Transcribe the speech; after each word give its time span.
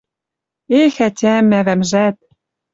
Эх!.. 0.81 0.97
Ӓтям... 1.07 1.45
Ӓвӓмжӓт... 1.59 2.15